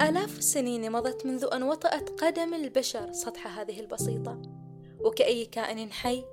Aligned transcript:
آلاف 0.00 0.38
السنين 0.38 0.92
مضت 0.92 1.26
منذ 1.26 1.48
أن 1.52 1.62
وطأت 1.62 2.20
قدم 2.22 2.54
البشر 2.54 3.12
سطح 3.12 3.58
هذه 3.58 3.80
البسيطة. 3.80 4.42
وكأي 5.00 5.44
كائن 5.44 5.92
حي 5.92 6.24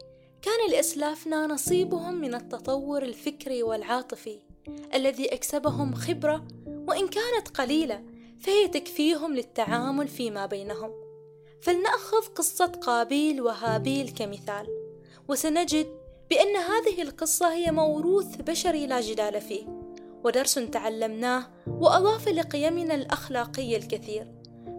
كان 0.41 0.71
لأسلافنا 0.71 1.47
نصيبهم 1.47 2.13
من 2.13 2.35
التطور 2.35 3.03
الفكري 3.03 3.63
والعاطفي 3.63 4.39
الذي 4.93 5.33
أكسبهم 5.33 5.95
خبرة 5.95 6.47
وإن 6.67 7.07
كانت 7.07 7.47
قليلة 7.53 8.03
فهي 8.39 8.67
تكفيهم 8.67 9.35
للتعامل 9.35 10.07
فيما 10.07 10.45
بينهم. 10.45 10.91
فلنأخذ 11.61 12.25
قصة 12.35 12.65
قابيل 12.65 13.41
وهابيل 13.41 14.09
كمثال 14.09 14.67
وسنجد 15.27 15.87
بأن 16.29 16.55
هذه 16.55 17.01
القصة 17.01 17.53
هي 17.53 17.71
موروث 17.71 18.35
بشري 18.35 18.87
لا 18.87 19.01
جدال 19.01 19.41
فيه. 19.41 19.76
ودرس 20.27 20.53
تعلمناه 20.53 21.47
وأضاف 21.67 22.27
لقيمنا 22.27 22.95
الأخلاقية 22.95 23.77
الكثير. 23.77 24.27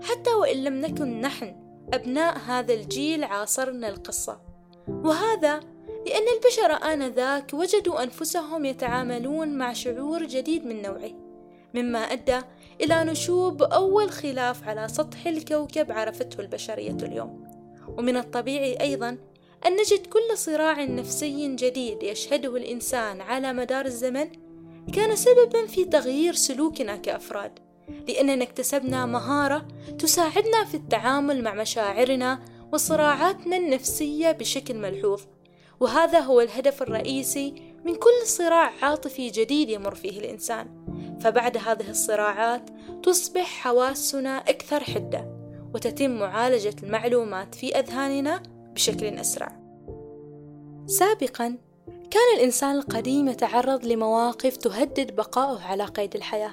حتى 0.02 0.30
وإن 0.30 0.64
لم 0.64 0.80
نكن 0.80 1.20
نحن 1.20 1.56
أبناء 1.94 2.38
هذا 2.38 2.74
الجيل 2.74 3.24
عاصرنا 3.24 3.88
القصة. 3.88 4.40
وهذا 4.88 5.60
لأن 6.06 6.24
البشر 6.36 6.92
آنذاك 6.92 7.54
وجدوا 7.54 8.02
أنفسهم 8.02 8.64
يتعاملون 8.64 9.58
مع 9.58 9.72
شعور 9.72 10.24
جديد 10.24 10.66
من 10.66 10.82
نوعه 10.82 11.10
مما 11.74 11.98
أدى 11.98 12.40
إلى 12.80 13.04
نشوب 13.04 13.62
أول 13.62 14.10
خلاف 14.10 14.68
على 14.68 14.88
سطح 14.88 15.26
الكوكب 15.26 15.92
عرفته 15.92 16.40
البشرية 16.40 16.96
اليوم. 17.02 17.44
ومن 17.98 18.16
الطبيعي 18.16 18.80
أيضا 18.80 19.08
أن 19.66 19.72
نجد 19.72 20.06
كل 20.06 20.38
صراع 20.38 20.84
نفسي 20.84 21.56
جديد 21.56 22.02
يشهده 22.02 22.56
الإنسان 22.56 23.20
على 23.20 23.52
مدار 23.52 23.84
الزمن 23.84 24.47
كان 24.92 25.16
سببا 25.16 25.66
في 25.66 25.84
تغيير 25.84 26.34
سلوكنا 26.34 26.96
كأفراد 26.96 27.58
لأننا 28.08 28.44
اكتسبنا 28.44 29.06
مهارة 29.06 29.68
تساعدنا 29.98 30.64
في 30.64 30.74
التعامل 30.74 31.42
مع 31.42 31.54
مشاعرنا 31.54 32.44
وصراعاتنا 32.72 33.56
النفسية 33.56 34.32
بشكل 34.32 34.76
ملحوظ 34.76 35.22
وهذا 35.80 36.20
هو 36.20 36.40
الهدف 36.40 36.82
الرئيسي 36.82 37.54
من 37.84 37.94
كل 37.94 38.26
صراع 38.26 38.72
عاطفي 38.82 39.30
جديد 39.30 39.68
يمر 39.68 39.94
فيه 39.94 40.20
الإنسان. 40.20 40.84
فبعد 41.20 41.56
هذه 41.56 41.90
الصراعات 41.90 42.70
تصبح 43.02 43.46
حواسنا 43.46 44.38
أكثر 44.38 44.84
حدة 44.84 45.38
وتتم 45.74 46.10
معالجة 46.10 46.76
المعلومات 46.82 47.54
في 47.54 47.78
أذهاننا 47.78 48.42
بشكل 48.74 49.06
أسرع. 49.06 49.60
سابقا 50.86 51.58
كان 52.10 52.38
الإنسان 52.38 52.76
القديم 52.76 53.28
يتعرض 53.28 53.84
لمواقف 53.84 54.56
تهدد 54.56 55.16
بقاؤه 55.16 55.62
على 55.62 55.84
قيد 55.84 56.14
الحياة. 56.14 56.50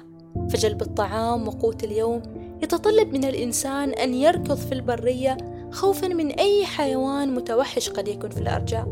فجلب 0.50 0.82
الطعام 0.82 1.48
وقوت 1.48 1.84
اليوم 1.84 2.22
يتطلب 2.62 3.12
من 3.12 3.24
الإنسان 3.24 3.90
أن 3.90 4.14
يركض 4.14 4.56
في 4.56 4.72
البرية 4.72 5.36
خوفا 5.72 6.08
من 6.08 6.30
أي 6.30 6.66
حيوان 6.66 7.34
متوحش 7.34 7.90
قد 7.90 8.08
يكون 8.08 8.30
في 8.30 8.40
الأرجاء. 8.40 8.86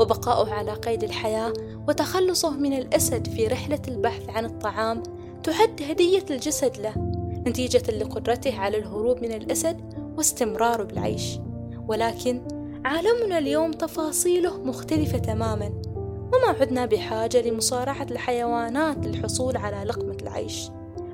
وبقاؤه 0.00 0.52
على 0.52 0.72
قيد 0.72 1.04
الحياة 1.04 1.52
وتخلصه 1.88 2.50
من 2.50 2.72
الأسد 2.72 3.26
في 3.26 3.46
رحلة 3.46 3.82
البحث 3.88 4.28
عن 4.28 4.44
الطعام 4.44 5.02
تعد 5.42 5.82
هدية 5.82 6.24
الجسد 6.30 6.76
له 6.76 6.94
نتيجة 7.46 7.90
لقدرته 7.90 8.58
على 8.58 8.78
الهروب 8.78 9.22
من 9.22 9.32
الأسد 9.32 9.80
واستمراره 10.16 10.82
بالعيش. 10.82 11.38
ولكن 11.88 12.42
عالمنا 12.84 13.38
اليوم 13.38 13.70
تفاصيله 13.70 14.58
مختلفة 14.58 15.18
تماما. 15.18 15.82
وما 16.32 16.60
عدنا 16.60 16.86
بحاجة 16.86 17.42
لمصارعة 17.42 18.06
الحيوانات 18.10 19.06
للحصول 19.06 19.56
على 19.56 19.84
لقمة 19.84 20.16
العيش. 20.22 20.70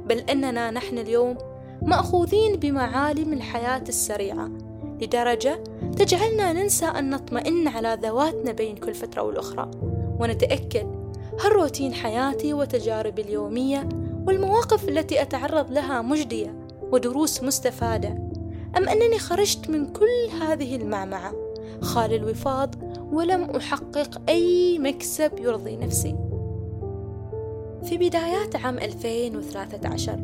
بل 0.07 0.19
أننا 0.19 0.71
نحن 0.71 0.99
اليوم 0.99 1.39
مأخوذين 1.83 2.57
بمعالم 2.57 3.33
الحياة 3.33 3.85
السريعة 3.89 4.51
لدرجة 5.01 5.65
تجعلنا 5.97 6.53
ننسى 6.53 6.87
أن 6.87 7.11
نطمئن 7.11 7.69
على 7.69 7.99
ذواتنا 8.03 8.53
بين 8.53 8.77
كل 8.77 8.95
فترة 8.95 9.23
والأخرى. 9.23 9.71
ونتأكد 10.21 11.03
هل 11.41 11.53
روتين 11.53 11.95
حياتي 11.95 12.55
وتجاربي 12.55 13.23
اليومية 13.23 13.89
والمواقف 14.27 14.89
التي 14.89 15.23
أتعرض 15.23 15.71
لها 15.71 16.03
مجدية 16.03 16.55
ودروس 16.93 17.43
مستفادة 17.43 18.09
أم 18.77 18.89
أنني 18.89 19.19
خرجت 19.19 19.71
من 19.71 19.87
كل 19.87 20.29
هذه 20.43 20.77
المعمعة 20.77 21.33
خال 21.81 22.15
الوفاض 22.15 22.75
ولم 23.13 23.43
أحقق 23.43 24.23
أي 24.29 24.79
مكسب 24.79 25.39
يرضي 25.39 25.77
نفسي. 25.77 26.17
في 27.85 27.99
بدايات 27.99 28.57
عام 28.57 28.79
2013 28.79 30.19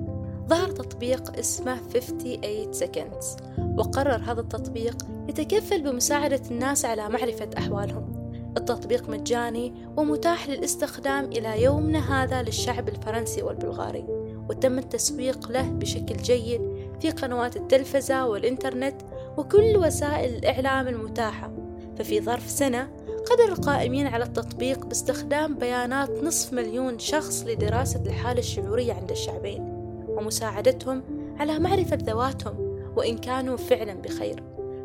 ظهر 0.48 0.70
تطبيق 0.70 1.38
اسمه 1.38 1.76
58 1.76 2.72
Seconds 2.72 3.42
وقرر 3.78 4.22
هذا 4.26 4.40
التطبيق 4.40 4.96
يتكفل 5.28 5.82
بمساعدة 5.82 6.40
الناس 6.50 6.84
على 6.84 7.08
معرفة 7.08 7.50
أحوالهم. 7.58 8.32
التطبيق 8.56 9.08
مجاني 9.08 9.74
ومتاح 9.96 10.48
للاستخدام 10.48 11.24
إلى 11.24 11.62
يومنا 11.62 12.22
هذا 12.22 12.42
للشعب 12.42 12.88
الفرنسي 12.88 13.42
والبلغاري 13.42 14.04
وتم 14.48 14.78
التسويق 14.78 15.50
له 15.50 15.68
بشكل 15.68 16.16
جيد 16.16 16.60
في 17.00 17.10
قنوات 17.10 17.56
التلفزة 17.56 18.26
والإنترنت 18.26 19.02
وكل 19.36 19.76
وسائل 19.76 20.34
الإعلام 20.34 20.88
المتاحة. 20.88 21.67
ففي 21.98 22.20
ظرف 22.20 22.50
سنة 22.50 22.88
قدر 23.30 23.52
القائمين 23.52 24.06
على 24.06 24.24
التطبيق 24.24 24.86
باستخدام 24.86 25.54
بيانات 25.54 26.10
نصف 26.10 26.52
مليون 26.52 26.98
شخص 26.98 27.44
لدراسة 27.46 28.02
الحالة 28.06 28.38
الشعورية 28.38 28.92
عند 28.92 29.10
الشعبين 29.10 29.62
ومساعدتهم 30.08 31.02
على 31.38 31.58
معرفة 31.58 31.98
ذواتهم 32.02 32.78
وإن 32.96 33.18
كانوا 33.18 33.56
فعلا 33.56 33.94
بخير 33.94 34.42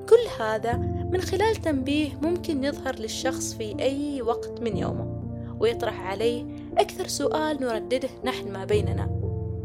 كل 0.10 0.44
هذا 0.44 0.78
من 1.12 1.22
خلال 1.22 1.56
تنبيه 1.56 2.10
ممكن 2.22 2.64
يظهر 2.64 2.96
للشخص 2.96 3.54
في 3.54 3.76
أي 3.80 4.22
وقت 4.22 4.62
من 4.62 4.78
يومه 4.78 5.24
ويطرح 5.60 6.02
عليه 6.02 6.46
أكثر 6.78 7.08
سؤال 7.08 7.58
نردده 7.62 8.10
نحن 8.24 8.52
ما 8.52 8.66
بيننا 8.66 9.10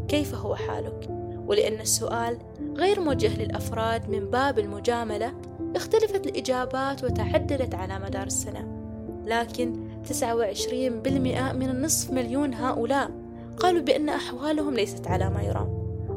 كيف 0.07 0.35
هو 0.35 0.55
حالك؟ 0.55 1.09
ولأن 1.47 1.79
السؤال 1.81 2.37
غير 2.77 2.99
موجه 2.99 3.43
للأفراد 3.43 4.09
من 4.09 4.29
باب 4.29 4.59
المجاملة 4.59 5.33
اختلفت 5.75 6.27
الإجابات 6.27 7.03
وتعددت 7.03 7.75
على 7.75 7.99
مدار 7.99 8.27
السنة 8.27 8.79
لكن 9.25 9.89
29% 10.03 11.53
من 11.53 11.69
النصف 11.69 12.11
مليون 12.11 12.53
هؤلاء 12.53 13.11
قالوا 13.57 13.81
بأن 13.81 14.09
أحوالهم 14.09 14.73
ليست 14.73 15.07
على 15.07 15.29
ما 15.29 15.41
يرام 15.41 15.69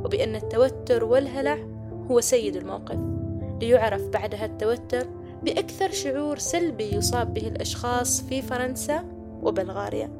وبأن 0.04 0.36
التوتر 0.36 1.04
والهلع 1.04 1.58
هو 2.10 2.20
سيد 2.20 2.56
الموقف. 2.56 2.98
ليعرف 3.60 4.08
بعدها 4.08 4.44
التوتر 4.44 5.06
بأكثر 5.42 5.90
شعور 5.90 6.38
سلبي 6.38 6.94
يصاب 6.94 7.34
به 7.34 7.48
الأشخاص 7.48 8.22
في 8.22 8.42
فرنسا 8.42 9.04
وبلغاريا. 9.42 10.10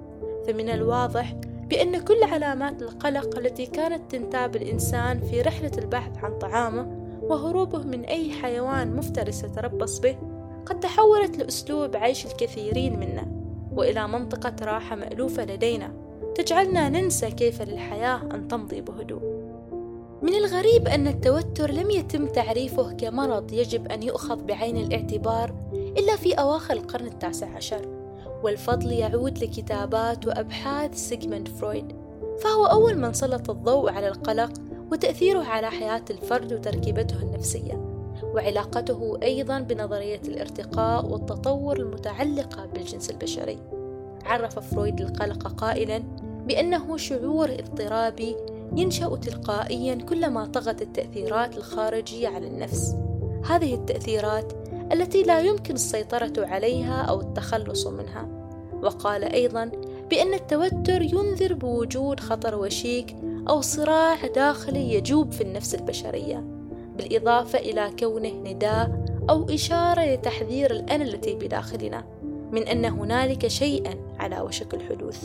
فمن 0.46 0.68
الواضح 0.68 1.34
بأن 1.68 2.00
كل 2.00 2.22
علامات 2.22 2.82
القلق 2.82 3.38
التي 3.38 3.66
كانت 3.66 4.10
تنتاب 4.10 4.56
الإنسان 4.56 5.20
في 5.20 5.42
رحلة 5.42 5.72
البحث 5.78 6.24
عن 6.24 6.38
طعامه 6.38 7.01
وهروبه 7.22 7.78
من 7.78 8.04
أي 8.04 8.32
حيوان 8.32 8.96
مفترس 8.96 9.44
يتربص 9.44 9.98
به 9.98 10.16
قد 10.66 10.80
تحولت 10.80 11.38
لأسلوب 11.38 11.96
عيش 11.96 12.26
الكثيرين 12.26 13.00
منا 13.00 13.26
وإلى 13.76 14.08
منطقة 14.08 14.54
راحة 14.62 14.96
مألوفة 14.96 15.44
لدينا 15.44 15.92
تجعلنا 16.34 16.88
ننسى 16.88 17.30
كيف 17.30 17.62
للحياة 17.62 18.20
أن 18.34 18.48
تمضي 18.48 18.80
بهدوء. 18.80 19.42
من 20.22 20.34
الغريب 20.34 20.88
أن 20.88 21.06
التوتر 21.06 21.70
لم 21.70 21.90
يتم 21.90 22.26
تعريفه 22.26 22.92
كمرض 22.92 23.52
يجب 23.52 23.92
أن 23.92 24.02
يؤخذ 24.02 24.44
بعين 24.44 24.76
الاعتبار 24.76 25.54
إلا 25.72 26.16
في 26.16 26.34
أواخر 26.34 26.74
القرن 26.74 27.06
التاسع 27.06 27.46
عشر 27.56 27.88
والفضل 28.42 28.92
يعود 28.92 29.38
لكتابات 29.38 30.26
وأبحاث 30.26 30.94
سيغموند 30.94 31.48
فرويد 31.48 31.92
فهو 32.40 32.66
أول 32.66 32.98
من 32.98 33.12
سلط 33.12 33.50
الضوء 33.50 33.90
على 33.90 34.08
القلق 34.08 34.52
وتأثيره 34.92 35.44
على 35.44 35.70
حياة 35.70 36.04
الفرد 36.10 36.52
وتركيبته 36.52 37.22
النفسية 37.22 37.72
وعلاقته 38.34 39.18
أيضا 39.22 39.60
بنظرية 39.60 40.20
الارتقاء 40.28 41.06
والتطور 41.06 41.76
المتعلقة 41.76 42.66
بالجنس 42.66 43.10
البشري. 43.10 43.58
عرف 44.24 44.58
فرويد 44.58 45.00
القلق 45.00 45.52
قائلا 45.52 45.98
بأنه 46.46 46.96
شعور 46.96 47.50
اضطرابي 47.50 48.36
ينشأ 48.76 49.16
تلقائيا 49.16 49.94
كلما 49.94 50.44
طغت 50.44 50.82
التأثيرات 50.82 51.56
الخارجية 51.56 52.28
على 52.28 52.46
النفس. 52.46 52.96
هذه 53.44 53.74
التأثيرات 53.74 54.52
التي 54.92 55.22
لا 55.22 55.40
يمكن 55.40 55.74
السيطرة 55.74 56.46
عليها 56.46 57.02
أو 57.02 57.20
التخلص 57.20 57.86
منها. 57.86 58.28
وقال 58.82 59.24
أيضا 59.24 59.70
بأن 60.12 60.34
التوتر 60.34 61.02
ينذر 61.02 61.54
بوجود 61.54 62.20
خطر 62.20 62.54
وشيك 62.54 63.16
أو 63.48 63.60
صراع 63.60 64.26
داخلي 64.26 64.94
يجوب 64.94 65.32
في 65.32 65.40
النفس 65.40 65.74
البشرية 65.74 66.44
بالإضافة 66.96 67.58
إلى 67.58 67.90
كونه 67.98 68.28
نداء 68.28 69.04
أو 69.30 69.46
إشارة 69.50 70.00
لتحذير 70.00 70.70
الأنا 70.70 71.04
التي 71.04 71.34
بداخلنا 71.34 72.04
من 72.50 72.68
أن 72.68 72.84
هنالك 72.84 73.46
شيئا 73.46 73.94
على 74.18 74.40
وشك 74.40 74.74
الحدوث. 74.74 75.24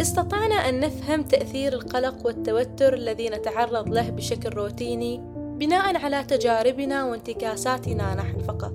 استطعنا 0.00 0.54
أن 0.54 0.80
نفهم 0.80 1.22
تأثير 1.22 1.72
القلق 1.72 2.26
والتوتر 2.26 2.94
الذي 2.94 3.28
نتعرض 3.28 3.88
له 3.88 4.10
بشكل 4.10 4.48
روتيني 4.48 5.20
بناء 5.36 5.96
على 5.96 6.24
تجاربنا 6.24 7.04
وانتكاساتنا 7.04 8.14
نحن 8.14 8.38
فقط 8.38 8.74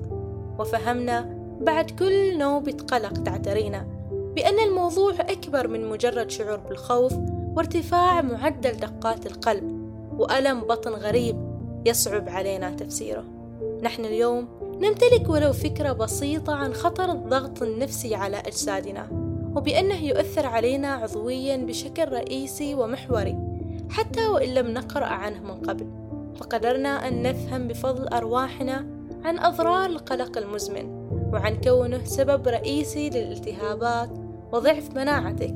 وفهمنا 0.60 1.38
بعد 1.62 1.92
كل 1.92 2.38
نوبة 2.38 2.78
قلق 2.88 3.24
تعترينا. 3.24 4.01
بأن 4.36 4.60
الموضوع 4.60 5.14
أكبر 5.20 5.68
من 5.68 5.90
مجرد 5.90 6.30
شعور 6.30 6.58
بالخوف 6.58 7.14
وارتفاع 7.56 8.22
معدل 8.22 8.72
دقات 8.72 9.26
القلب 9.26 9.82
وألم 10.18 10.62
بطن 10.62 10.92
غريب 10.92 11.36
يصعب 11.86 12.30
علينا 12.30 12.70
تفسيره. 12.70 13.24
نحن 13.82 14.06
اليوم 14.06 14.48
نمتلك 14.82 15.30
ولو 15.30 15.54
فكرة 15.54 15.94
بسيطة 15.94 16.56
عن 16.56 16.74
خطر 16.74 17.12
الضغط 17.12 17.62
النفسي 17.62 18.16
على 18.16 18.38
أجسادنا 18.38 19.08
وبأنه 19.56 20.04
يؤثر 20.04 20.46
علينا 20.46 20.94
عضويا 20.94 21.58
بشكل 21.58 22.12
رئيسي 22.12 22.76
ومحوري 22.76 23.38
حتى 23.90 24.28
وإن 24.28 24.50
لم 24.50 24.68
نقرأ 24.68 25.06
عنه 25.06 25.40
من 25.40 25.70
قبل. 25.70 25.88
فقدرنا 26.36 27.08
أن 27.08 27.22
نفهم 27.22 27.68
بفضل 27.68 28.08
أرواحنا 28.08 28.86
عن 29.24 29.40
أضرار 29.40 29.86
القلق 29.86 30.38
المزمن 30.38 31.02
وعن 31.34 31.62
كونه 31.62 32.04
سبب 32.04 32.48
رئيسي 32.48 33.10
للالتهابات 33.10 34.10
وضعف 34.52 34.96
مناعتك 34.96 35.56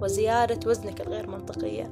وزيادة 0.00 0.70
وزنك 0.70 1.00
الغير 1.00 1.30
منطقية. 1.30 1.90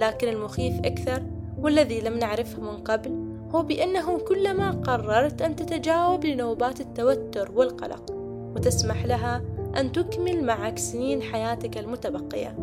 لكن 0.00 0.28
المخيف 0.28 0.78
أكثر 0.84 1.22
والذي 1.58 2.00
لم 2.00 2.18
نعرفه 2.18 2.60
من 2.62 2.76
قبل 2.76 3.28
هو 3.54 3.62
بأنه 3.62 4.18
كلما 4.18 4.70
قررت 4.70 5.42
أن 5.42 5.56
تتجاوب 5.56 6.24
لنوبات 6.24 6.80
التوتر 6.80 7.52
والقلق 7.54 8.10
وتسمح 8.56 9.04
لها 9.04 9.42
أن 9.76 9.92
تكمل 9.92 10.44
معك 10.44 10.78
سنين 10.78 11.22
حياتك 11.22 11.78
المتبقية. 11.78 12.56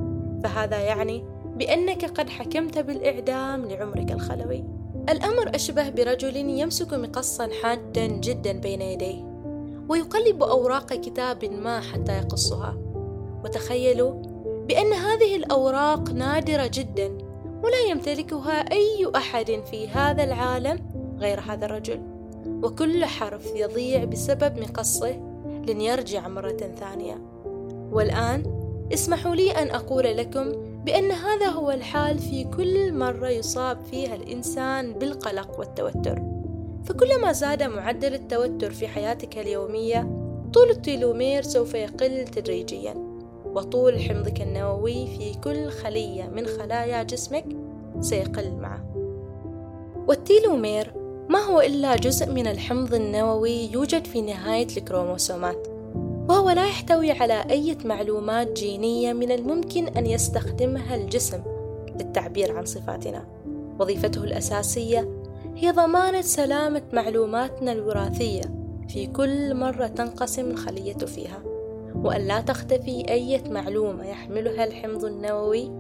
فهذا 0.44 0.80
يعني 0.80 1.24
بأنك 1.56 2.06
قد 2.06 2.30
حكمت 2.30 2.80
بالإعدام 2.80 3.66
لعمرك 3.66 4.12
الخلوي. 4.12 4.64
الأمر 5.10 5.56
أشبه 5.56 5.90
برجل 5.90 6.36
يمسك 6.36 6.94
مقصا 6.94 7.50
حادا 7.64 8.08
جدا 8.08 8.52
بين 8.60 8.82
يديه 8.82 9.24
ويقلب 9.90 10.44
أوراق 10.44 10.94
كتاب 10.94 11.46
ما 11.46 11.80
حتى 11.80 12.18
يقصها. 12.18 12.85
وتخيلوا 13.46 14.14
بأن 14.68 14.94
هذه 14.94 15.36
الأوراق 15.36 16.10
نادرة 16.10 16.70
جدا 16.74 17.18
ولا 17.64 17.80
يمتلكها 17.90 18.72
أي 18.72 19.12
أحد 19.16 19.62
في 19.72 19.88
هذا 19.88 20.24
العالم 20.24 20.80
غير 21.20 21.40
هذا 21.40 21.66
الرجل. 21.66 22.02
وكل 22.64 23.06
حرف 23.06 23.56
يضيع 23.56 24.04
بسبب 24.04 24.60
مقصه 24.60 25.12
لن 25.68 25.82
يرجع 25.82 26.28
مرة 26.28 26.58
ثانية. 26.80 27.22
والآن 27.92 28.44
اسمحوا 28.94 29.36
لي 29.36 29.52
أن 29.52 29.70
أقول 29.70 30.18
لكم 30.18 30.52
بأن 30.86 31.12
هذا 31.12 31.48
هو 31.48 31.72
الحال 31.72 32.20
في 32.20 32.44
كل 32.44 32.94
مرة 32.94 33.30
يصاب 33.30 33.86
فيها 33.92 34.16
الإنسان 34.16 34.94
بالقلق 34.94 35.60
والتوتر. 35.60 36.22
فكلما 36.86 37.32
زاد 37.32 37.64
معدل 37.64 38.14
التوتر 38.14 38.72
في 38.72 38.88
حياتك 38.88 39.38
اليومية 39.38 40.02
طول 40.54 40.70
التيلومير 40.70 41.42
سوف 41.42 41.74
يقل 41.74 42.28
تدريجيا. 42.28 43.05
وطول 43.56 44.00
حمضك 44.00 44.42
النووي 44.42 45.08
في 45.08 45.34
كل 45.44 45.70
خلية 45.70 46.24
من 46.24 46.46
خلايا 46.46 47.04
جسمك 47.04 47.46
سيقل 48.00 48.52
معه. 48.52 48.86
والتيلومير 50.08 50.94
ما 51.30 51.40
هو 51.40 51.62
إلا 51.62 51.96
جزء 51.96 52.32
من 52.32 52.48
الحمض 52.48 52.94
النووي 52.94 53.72
يوجد 53.72 54.06
في 54.06 54.22
نهاية 54.22 54.68
الكروموسومات 54.78 55.68
وهو 56.30 56.50
لا 56.50 56.68
يحتوي 56.68 57.12
على 57.12 57.46
أي 57.50 57.78
معلومات 57.86 58.52
جينية 58.52 59.14
من 59.14 59.32
الممكن 59.32 59.88
أن 59.88 60.06
يستخدمها 60.06 60.96
الجسم 60.96 61.42
للتعبير 62.00 62.58
عن 62.58 62.66
صفاتنا. 62.66 63.28
وظيفته 63.80 64.24
الأساسية 64.24 65.24
هي 65.56 65.72
ضمانة 65.72 66.22
سلامة 66.22 66.82
معلوماتنا 66.94 67.72
الوراثية 67.72 68.42
في 68.90 69.08
كل 69.08 69.56
مرة 69.56 69.88
تنقسم 69.88 70.52
الخلية 70.52 70.94
فيها. 70.94 71.55
وأن 72.04 72.22
لا 72.22 72.42
تختفي 72.42 73.10
أي 73.10 73.42
معلومة 73.50 74.06
يحملها 74.06 74.64
الحمض 74.66 75.06
النووي 75.06 75.72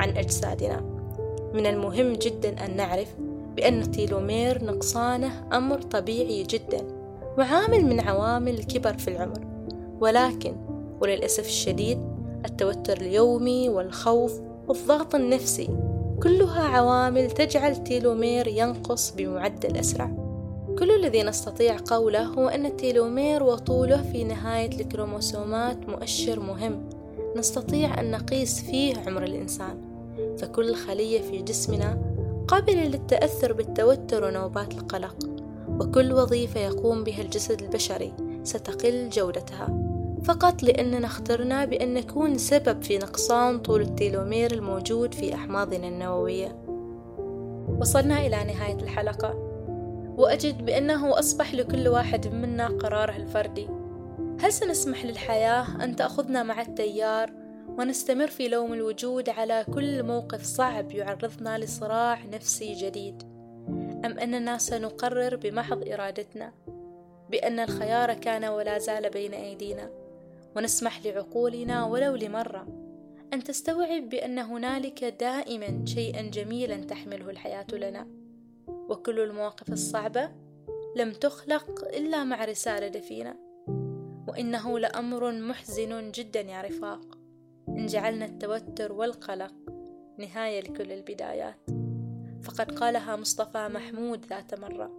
عن 0.00 0.16
أجسادنا. 0.16 0.80
من 1.54 1.66
المهم 1.66 2.12
جدا 2.12 2.64
أن 2.64 2.76
نعرف 2.76 3.08
بأن 3.56 3.80
التيلومير 3.80 4.64
نقصانه 4.64 5.48
أمر 5.52 5.82
طبيعي 5.82 6.42
جدا 6.42 6.86
وعامل 7.38 7.84
من 7.84 8.00
عوامل 8.00 8.54
الكبر 8.58 8.98
في 8.98 9.08
العمر. 9.08 9.40
ولكن 10.00 10.56
وللأسف 11.00 11.46
الشديد 11.46 11.98
التوتر 12.44 12.96
اليومي 12.96 13.68
والخوف 13.68 14.40
والضغط 14.68 15.14
النفسي 15.14 15.68
كلها 16.22 16.62
عوامل 16.62 17.30
تجعل 17.30 17.72
التيلومير 17.72 18.46
ينقص 18.46 19.10
بمعدل 19.10 19.76
أسرع. 19.76 20.17
كل 20.78 20.90
الذي 20.90 21.22
نستطيع 21.22 21.76
قوله 21.86 22.22
هو 22.22 22.48
أن 22.48 22.66
التيلومير 22.66 23.42
وطوله 23.42 24.02
في 24.02 24.24
نهاية 24.24 24.80
الكروموسومات 24.80 25.88
مؤشر 25.88 26.40
مهم. 26.40 26.88
نستطيع 27.36 28.00
أن 28.00 28.10
نقيس 28.10 28.60
فيه 28.60 28.94
عمر 29.06 29.22
الإنسان. 29.22 29.82
فكل 30.38 30.74
خلية 30.74 31.20
في 31.20 31.42
جسمنا 31.42 31.98
قابلة 32.48 32.84
للتأثر 32.84 33.52
بالتوتر 33.52 34.24
ونوبات 34.24 34.72
القلق. 34.72 35.16
وكل 35.68 36.12
وظيفة 36.12 36.60
يقوم 36.60 37.04
بها 37.04 37.22
الجسد 37.22 37.62
البشري 37.62 38.12
ستقل 38.44 39.08
جودتها. 39.08 39.68
فقط 40.24 40.62
لأننا 40.62 41.06
اخترنا 41.06 41.64
بأن 41.64 41.94
نكون 41.94 42.38
سبب 42.38 42.82
في 42.82 42.98
نقصان 42.98 43.58
طول 43.58 43.80
التيلومير 43.80 44.52
الموجود 44.52 45.14
في 45.14 45.34
أحماضنا 45.34 45.88
النووية. 45.88 46.62
وصلنا 47.80 48.26
إلى 48.26 48.44
نهاية 48.44 48.76
الحلقة. 48.82 49.47
وأجد 50.18 50.64
بأنه 50.66 51.18
أصبح 51.18 51.54
لكل 51.54 51.88
واحد 51.88 52.28
منا 52.28 52.66
قراره 52.66 53.16
الفردي. 53.16 53.68
هل 54.40 54.52
سنسمح 54.52 55.04
للحياة 55.04 55.84
أن 55.84 55.96
تأخذنا 55.96 56.42
مع 56.42 56.60
التيار 56.60 57.32
ونستمر 57.68 58.26
في 58.26 58.48
لوم 58.48 58.72
الوجود 58.72 59.28
على 59.28 59.66
كل 59.74 60.02
موقف 60.02 60.42
صعب 60.42 60.92
يعرضنا 60.92 61.58
لصراع 61.58 62.24
نفسي 62.24 62.74
جديد؟ 62.74 63.22
أم 64.04 64.18
أننا 64.18 64.58
سنقرر 64.58 65.36
بمحض 65.36 65.88
إرادتنا 65.88 66.52
بأن 67.30 67.60
الخيار 67.60 68.14
كان 68.14 68.44
ولا 68.44 68.78
زال 68.78 69.10
بين 69.10 69.34
أيدينا؟ 69.34 69.90
ونسمح 70.56 71.06
لعقولنا 71.06 71.84
ولو 71.84 72.14
لمرة 72.14 72.66
أن 73.32 73.44
تستوعب 73.44 74.08
بأن 74.08 74.38
هنالك 74.38 75.04
دائما 75.04 75.84
شيئا 75.84 76.22
جميلا 76.22 76.76
تحمله 76.76 77.30
الحياة 77.30 77.66
لنا. 77.72 78.17
وكل 78.88 79.20
المواقف 79.20 79.72
الصعبة 79.72 80.30
لم 80.96 81.12
تخلق 81.12 81.84
إلا 81.84 82.24
مع 82.24 82.44
رسالة 82.44 82.88
دفينة. 82.88 83.36
وإنه 84.28 84.78
لأمر 84.78 85.32
محزن 85.32 86.10
جدا 86.10 86.40
يا 86.40 86.62
رفاق. 86.62 87.18
إن 87.68 87.86
جعلنا 87.86 88.24
التوتر 88.24 88.92
والقلق 88.92 89.54
نهاية 90.18 90.60
لكل 90.60 90.92
البدايات. 90.92 91.60
فقد 92.42 92.72
قالها 92.72 93.16
مصطفى 93.16 93.68
محمود 93.68 94.26
ذات 94.26 94.60
مرة. 94.60 94.90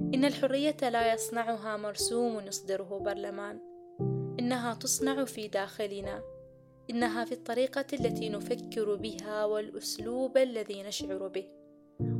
إن 0.00 0.24
الحرية 0.24 0.76
لا 0.82 1.14
يصنعها 1.14 1.76
مرسوم 1.76 2.46
يصدره 2.46 2.98
برلمان. 2.98 3.60
إنها 4.40 4.74
تصنع 4.74 5.24
في 5.24 5.48
داخلنا. 5.48 6.22
إنها 6.90 7.24
في 7.24 7.32
الطريقة 7.32 7.86
التي 7.92 8.28
نفكر 8.28 8.94
بها 8.94 9.44
والأسلوب 9.44 10.36
الذي 10.36 10.82
نشعر 10.82 11.28
به. 11.28 11.59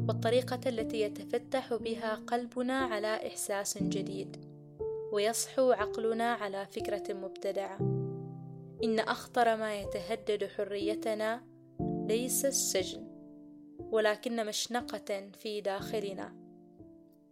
والطريقة 0.08 0.60
التي 0.66 1.00
يتفتح 1.00 1.74
بها 1.74 2.14
قلبنا 2.14 2.78
على 2.78 3.26
إحساس 3.26 3.78
جديد 3.78 4.50
ويصحو 5.12 5.72
عقلنا 5.72 6.32
على 6.32 6.66
فكرة 6.66 7.12
مبتدعة. 7.12 7.78
إن 8.84 8.98
أخطر 8.98 9.56
ما 9.56 9.80
يتهدد 9.80 10.46
حريتنا 10.46 11.42
ليس 12.08 12.44
السجن 12.44 13.10
ولكن 13.78 14.46
مشنقة 14.46 15.30
في 15.30 15.60
داخلنا. 15.60 16.36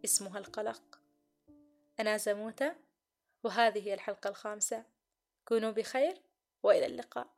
اسمها 0.05 0.39
القلق. 0.39 1.01
أنا 2.01 2.17
زموتة 2.17 2.73
وهذه 3.45 3.95
الحلقة 3.95 4.31
الخامسة. 4.31 4.85
كونوا 5.49 5.71
بخير 5.71 6.15
وإلى 6.63 6.87
اللقاء. 6.87 7.38